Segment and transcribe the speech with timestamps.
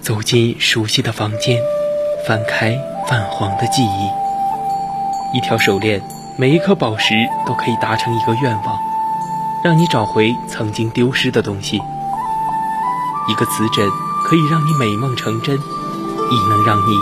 [0.00, 1.60] 走进熟悉的房间，
[2.26, 4.10] 翻开泛黄的记忆。
[5.36, 6.02] 一条手链，
[6.36, 7.14] 每一颗宝石
[7.46, 8.78] 都可以达成一个愿望，
[9.62, 11.80] 让你找回曾经丢失的东西。
[13.28, 13.88] 一个瓷枕，
[14.24, 16.92] 可以让你美梦成真，亦能让你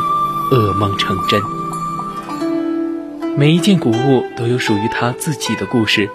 [0.53, 1.41] 噩梦成真。
[3.37, 6.11] 每一件古物都有属于它自己的故事，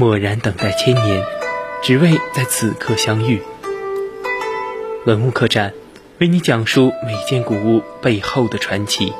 [0.00, 1.24] 默然等待千年，
[1.82, 3.42] 只为在此刻相遇。
[5.06, 5.74] 文物客栈，
[6.20, 9.12] 为你讲述每件古物背后的传奇。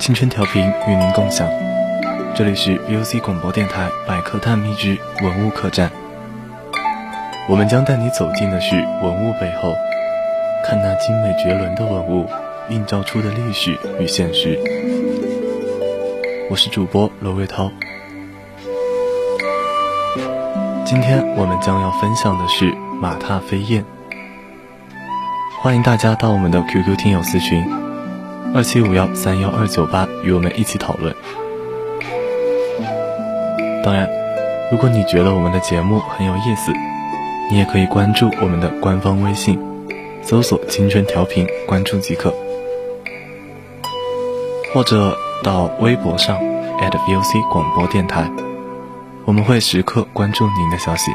[0.00, 1.46] 青春调频与您共享，
[2.34, 5.90] 这里是 VOC 广播电台百科探秘之文物客栈。
[7.50, 9.74] 我们将带你走进的是文物背后，
[10.64, 12.26] 看那精美绝伦的文物
[12.70, 14.58] 映照出的历史与现实。
[16.48, 17.70] 我是主播罗瑞涛，
[20.86, 23.84] 今天我们将要分享的是马踏飞燕。
[25.60, 27.79] 欢迎大家到我们的 QQ 听友私群。
[28.52, 31.14] 二七五幺三幺二九八，与我们一起讨论。
[33.84, 34.08] 当然，
[34.72, 36.72] 如果你觉得我们的节目很有意思，
[37.48, 39.56] 你也可以关注我们的官方微信，
[40.22, 42.34] 搜索“青春调频”，关注即可。
[44.74, 46.36] 或者到微博上
[46.80, 48.28] @VOC 广播电台，
[49.26, 51.12] 我们会时刻关注您的消息。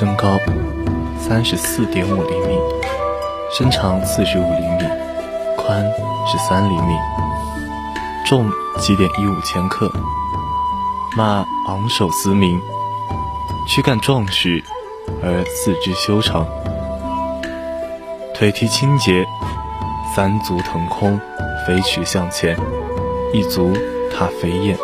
[0.00, 0.38] 身高
[1.18, 2.58] 三十四点五厘米，
[3.52, 4.88] 身长四十五厘米，
[5.58, 5.84] 宽
[6.26, 6.94] 十三厘米，
[8.24, 9.92] 重七点一五千克。
[11.18, 12.58] 马昂首嘶鸣，
[13.68, 14.64] 躯干壮实
[15.22, 16.46] 而四肢修长，
[18.34, 19.26] 腿蹄清洁，
[20.16, 21.20] 三足腾空，
[21.66, 22.56] 飞驰向前，
[23.34, 23.76] 一足
[24.10, 24.78] 踏飞燕。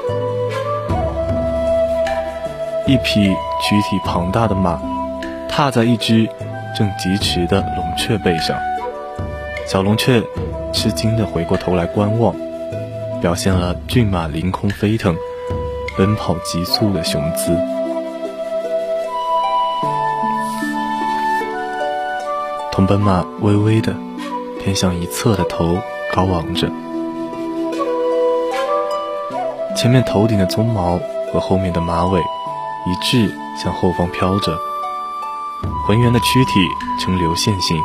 [2.87, 4.79] 一匹躯体庞大的马。
[5.49, 6.29] 踏在一只
[6.77, 8.59] 正疾驰的龙雀背上，
[9.67, 10.23] 小龙雀
[10.73, 12.35] 吃惊地回过头来观望，
[13.23, 15.17] 表现了骏马凌空飞腾、
[15.97, 17.59] 奔跑急速的雄姿。
[22.71, 23.95] 同奔马微微的
[24.61, 25.79] 偏向一侧的头
[26.13, 26.69] 高昂着，
[29.75, 31.01] 前面头顶的鬃毛
[31.33, 34.59] 和后面的马尾一致向后方飘着。
[35.87, 37.81] 浑圆的躯体呈流线型，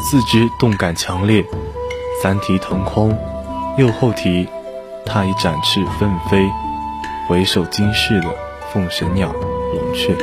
[0.00, 1.44] 四肢动感强烈，
[2.22, 3.18] 三蹄腾空，
[3.78, 4.46] 右后蹄
[5.04, 6.48] 踏一展翅奋飞、
[7.26, 8.32] 回首惊世的
[8.72, 10.16] 凤神鸟龙雀。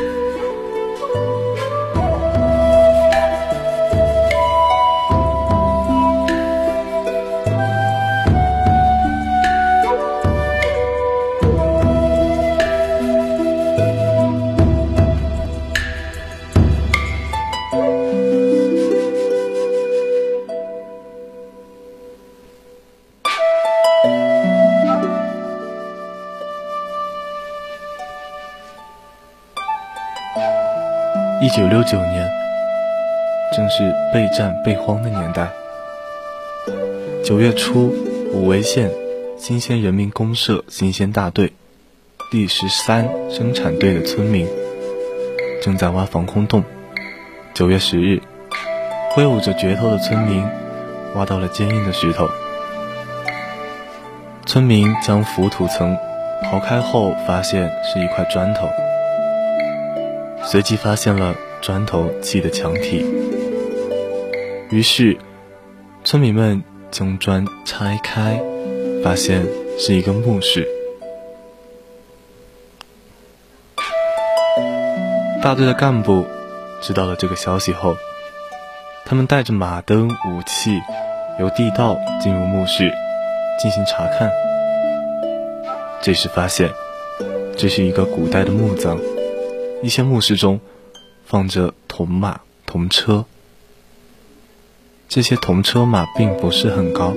[31.49, 32.29] 一九六九年，
[33.55, 35.47] 正是备战备荒的年代。
[37.25, 37.87] 九月初，
[38.31, 38.91] 武威县
[39.35, 41.53] 新鲜人民公社新鲜大队
[42.29, 44.47] 第十三生产队的村民
[45.59, 46.63] 正在挖防空洞。
[47.55, 48.21] 九月十日，
[49.09, 50.45] 挥舞着镢头的村民
[51.15, 52.29] 挖到了坚硬的石头。
[54.45, 55.97] 村民将浮土层
[56.43, 58.69] 刨开后，发现是一块砖头。
[60.43, 63.05] 随即发现了砖头砌的墙体。
[64.69, 65.17] 于是
[66.03, 68.41] 村民们将砖拆开
[69.03, 69.45] 发现
[69.77, 70.67] 是一个墓室。
[75.41, 76.25] 大队的干部
[76.81, 77.95] 知道了这个消息后
[79.05, 80.77] 他们带着马灯武器
[81.39, 82.91] 由地道进入墓室
[83.59, 84.29] 进行查看。
[86.01, 86.69] 这时发现
[87.57, 89.18] 这是一个古代的墓葬。
[89.81, 90.59] 一些墓室中
[91.25, 93.25] 放着铜马、铜车。
[95.07, 97.13] 这些铜车马并不是很高。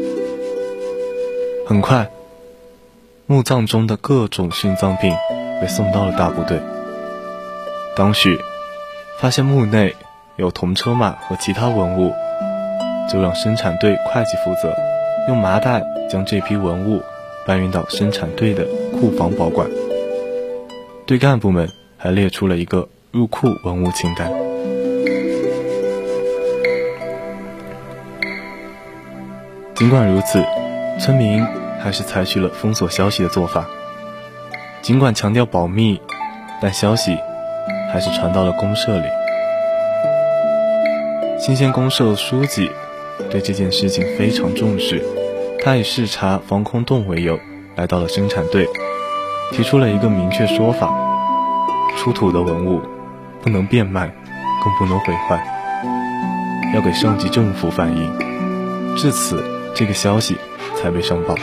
[1.66, 2.10] 很快，
[3.26, 5.12] 墓葬中的各种殉葬品
[5.60, 6.60] 被送到了大部队。
[7.96, 8.38] 当时
[9.18, 9.94] 发现墓内
[10.36, 12.12] 有铜车马和其他文物，
[13.10, 14.74] 就让生产队会计负责，
[15.28, 17.02] 用麻袋将这批文物
[17.44, 19.68] 搬运到生产队的库房保管。
[21.04, 21.68] 对干部们
[22.02, 24.28] 还列出了一个入库文物清单。
[29.76, 30.44] 尽管如此，
[30.98, 31.46] 村民
[31.80, 33.68] 还是采取了封锁消息的做法。
[34.82, 36.00] 尽管强调保密，
[36.60, 37.16] 但消息
[37.92, 39.06] 还是传到了公社里。
[41.38, 42.68] 新鲜公社书记
[43.30, 45.00] 对这件事情非常重视，
[45.60, 47.38] 他以视察防空洞为由，
[47.76, 48.66] 来到了生产队，
[49.52, 50.92] 提出了一个明确说法：
[51.96, 52.82] 出土的文物
[53.40, 54.08] 不能变卖，
[54.62, 55.42] 更不能毁坏，
[56.74, 58.96] 要给上级政府反映。
[58.96, 59.42] 至此。
[59.74, 60.36] 这个消息
[60.76, 61.34] 才被上报。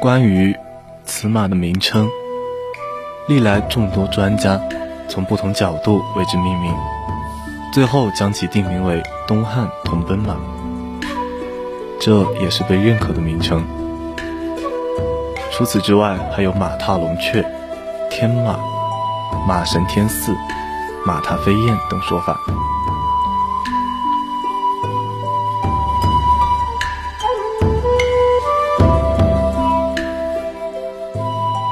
[0.00, 0.56] 关于
[1.04, 2.08] 此马的名称，
[3.28, 4.58] 历来众多专家
[5.08, 6.74] 从不同角度为之命名，
[7.70, 10.36] 最后将其定名为东汉铜奔马，
[12.00, 13.62] 这也是被认可的名称。
[15.52, 17.44] 除此之外，还有马踏龙雀、
[18.10, 18.58] 天马、
[19.46, 20.34] 马神天驷、
[21.04, 22.40] 马踏飞燕等说法。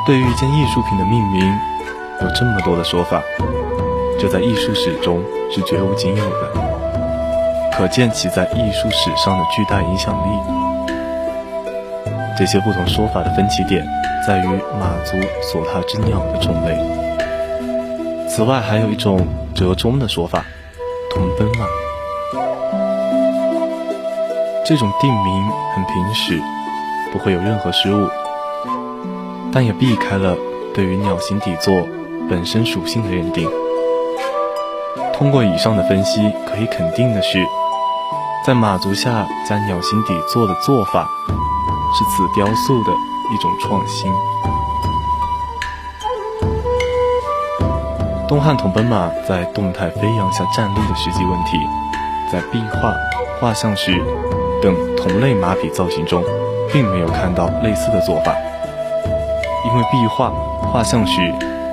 [0.09, 1.61] 对于一件艺术品的命名，
[2.23, 3.23] 有这么多的说法，
[4.19, 5.23] 这在艺术史中
[5.53, 6.51] 是绝无仅有的，
[7.75, 10.31] 可见其在艺术史上的巨大影响力。
[12.39, 13.87] 这些不同说法的分歧点
[14.27, 14.47] 在于
[14.81, 16.75] 马足所踏之鸟的种类。
[18.31, 20.43] 此外，还有一种折中的说法，
[21.13, 21.67] 铜奔马。
[24.65, 26.41] 这种定名很平实，
[27.13, 28.09] 不会有任何失误。
[29.59, 30.37] 但也避开了
[30.73, 31.85] 对于鸟形底座
[32.31, 33.51] 本身属性的认定。
[35.13, 37.45] 通过以上的分析，可以肯定的是，
[38.47, 41.09] 在马足下加鸟形底座的做法，
[41.93, 42.93] 是此雕塑的
[43.35, 44.13] 一种创新。
[48.29, 51.59] 东汉铜奔马在动态飞扬下站立的实际问题，
[52.31, 52.95] 在壁画、
[53.41, 54.01] 画像石
[54.63, 56.23] 等同类马匹造型中，
[56.73, 58.37] 并没有看到类似的做法。
[59.67, 60.31] 因为壁画、
[60.63, 61.21] 画像时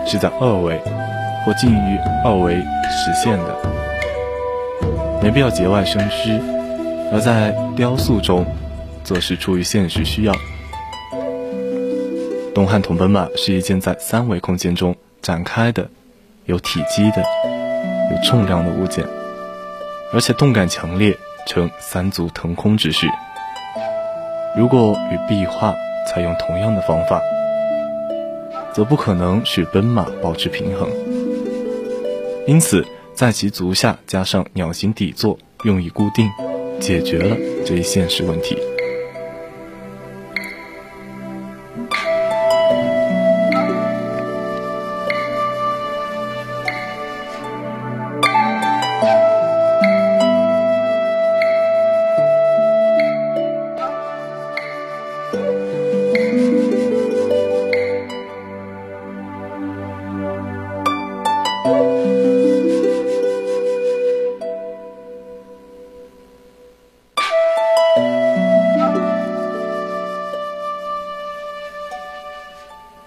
[0.06, 0.80] 是在二维
[1.46, 3.56] 或近于二维实现的，
[5.22, 6.40] 没必要节外生枝；
[7.12, 8.46] 而在雕塑中，
[9.04, 10.34] 则是出于现实需要。
[12.54, 15.90] 东汉铜奔马是一件在三维空间中展开的、
[16.46, 17.24] 有体积的、
[18.12, 19.06] 有重量的物件，
[20.14, 21.16] 而且动感强烈，
[21.46, 23.08] 呈三足腾空之势。
[24.58, 25.76] 如果与壁画
[26.08, 27.22] 采用同样的方法，
[28.76, 30.90] 则不可能使奔马保持平衡，
[32.46, 36.30] 因此在其足下加上鸟形底座，用以固定，
[36.82, 38.58] 解决了这一现实问题。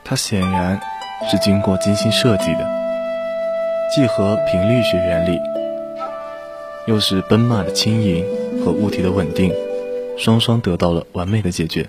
[0.09, 0.81] 它显然
[1.31, 2.67] 是经过精心设计的，
[3.95, 5.39] 既合频率学原理，
[6.87, 8.25] 又是奔马的轻盈
[8.65, 9.55] 和物体的稳定，
[10.17, 11.87] 双双得到了完美的解决。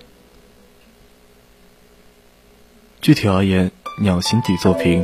[3.00, 3.72] 具体而言，
[4.02, 5.02] 鸟形底座平，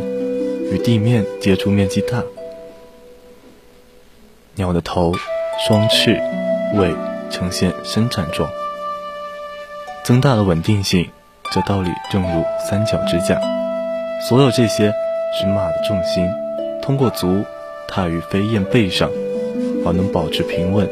[0.69, 2.21] 与地面接触面积大。
[4.55, 5.13] 鸟的头、
[5.65, 6.21] 双翅、
[6.73, 6.93] 尾
[7.31, 8.49] 呈现伸展状，
[10.03, 11.09] 增大了稳定性。
[11.55, 13.39] 这道理正如三角支架。
[14.19, 14.93] 所有这些
[15.33, 16.29] 是马的重心
[16.81, 17.45] 通过足
[17.87, 19.09] 踏于飞燕背上，
[19.85, 20.85] 而能保持平稳。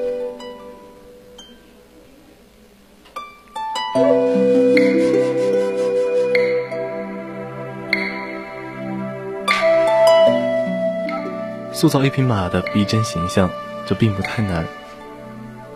[11.74, 13.50] 塑造一匹马的逼真形象，
[13.86, 14.66] 这并不太难。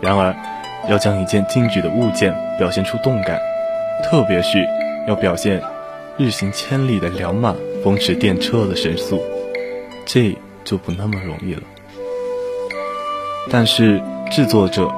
[0.00, 0.34] 然而，
[0.88, 3.38] 要将一件静止的物件表现出动感，
[4.04, 4.66] 特别是
[5.06, 5.62] 要表现
[6.16, 9.22] 日行千里的良马风驰电掣的神速，
[10.06, 11.62] 这就不那么容易了。
[13.50, 14.90] 但是，制作者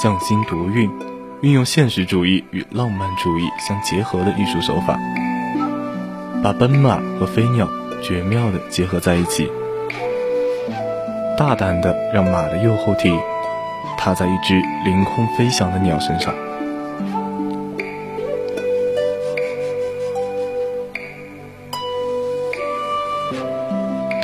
[0.00, 0.90] 匠心独运，
[1.40, 4.98] 运用现实主义与浪漫主义相结合的艺术手法，
[6.42, 7.68] 把奔马和飞鸟
[8.02, 9.50] 绝妙地结合在一起。
[11.36, 13.12] 大胆地让马的右后蹄
[13.98, 16.32] 踏在一只凌空飞翔的鸟身上。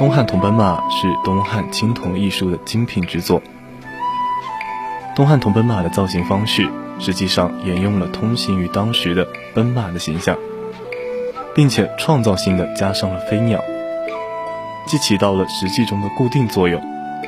[0.02, 3.40] 东汉铜奔马是东汉青铜艺术的精品之作。
[5.14, 6.68] 东汉铜奔马的造型方式
[6.98, 10.36] 实际上沿用了通行于当时的奔马的形象，
[11.54, 13.62] 并且创造性的加上了飞鸟，
[14.88, 16.82] 既起到了实际中的固定作用。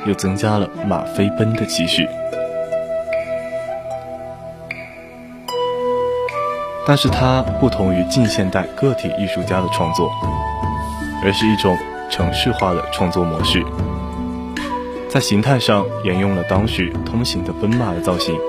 [0.05, 2.07] 又增加了马飞奔的气势，
[6.85, 10.11] 但是它不同于近现代个体艺术家的创作，
[11.23, 11.75] 而是一种
[12.09, 13.63] 程式化的创作模式，
[15.09, 18.39] 在形态上沿用了当时通行的奔马的造型，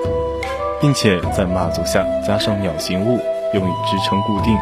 [0.81, 3.19] 并且在马足下加上鸟形物
[3.53, 4.55] 用以支撑固定，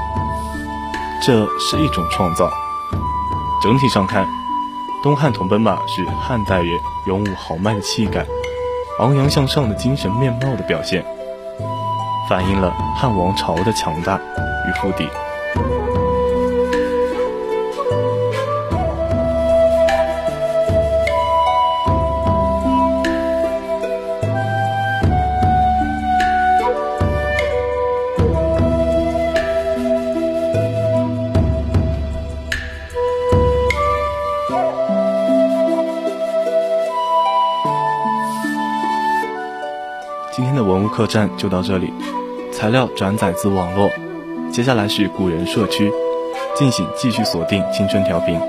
[1.22, 2.50] 这是一种创造。
[3.62, 4.26] 整体上看。
[5.04, 6.68] 东汉铜奔马是汉代人
[7.06, 8.26] 勇武豪迈的气概、
[8.98, 11.06] 昂扬向上的精神面貌的表现，
[12.28, 14.72] 反映了汉王朝的强大与
[40.66, 40.88] 文物。
[40.88, 41.94] 客栈就到这里，
[42.52, 43.90] 材料转载自网络。
[44.52, 45.92] 接下来是古人社区，
[46.56, 48.40] 敬请继续锁定青春调频。